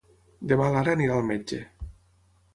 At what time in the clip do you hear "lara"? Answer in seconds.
0.87-1.05